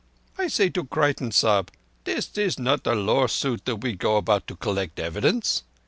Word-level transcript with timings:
I 0.35 0.47
say 0.47 0.69
to 0.71 0.85
Creighton 0.85 1.31
Sahib, 1.31 1.69
'This 2.05 2.35
is 2.35 2.57
not 2.57 2.87
a 2.87 2.95
lawsuit, 2.95 3.65
that 3.65 3.75
we 3.75 3.93
go 3.93 4.17
about 4.17 4.47
to 4.47 4.55
collect 4.55 4.99
evidence. 4.99 5.61